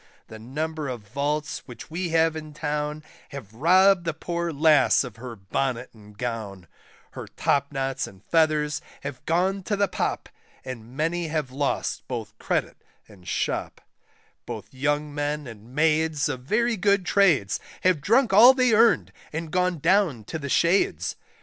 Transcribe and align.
The 0.29 0.39
number 0.39 0.87
of 0.87 1.07
vaults 1.09 1.59
which 1.67 1.91
we 1.91 2.09
have 2.09 2.35
in 2.35 2.55
Town, 2.55 3.03
Have 3.29 3.53
robbed 3.53 4.03
the 4.03 4.15
poor 4.15 4.51
lass 4.51 5.03
of 5.03 5.17
her 5.17 5.35
bonnet 5.35 5.91
and 5.93 6.17
gown, 6.17 6.65
Her 7.11 7.27
topknots 7.27 8.07
and 8.07 8.23
feathers 8.25 8.81
have 9.03 9.23
gone 9.27 9.61
to 9.61 9.75
the 9.75 9.87
Pop, 9.87 10.27
And 10.65 10.97
many 10.97 11.27
have 11.27 11.51
lost 11.51 12.07
both 12.07 12.35
credit 12.39 12.77
and 13.07 13.27
shop; 13.27 13.79
Both 14.47 14.73
young 14.73 15.13
men 15.13 15.45
and 15.45 15.75
maids 15.75 16.27
of 16.27 16.39
very 16.39 16.77
good 16.77 17.05
trades, 17.05 17.59
Have 17.81 18.01
drunk 18.01 18.33
all 18.33 18.55
they 18.55 18.73
earned, 18.73 19.13
and 19.31 19.51
gone 19.51 19.77
down 19.77 20.23
to 20.23 20.39
the 20.39 20.49
shades. 20.49 21.15